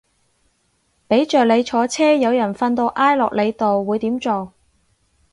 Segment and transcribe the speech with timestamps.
[1.07, 4.51] 俾着你坐車有人瞓到挨落你度會點做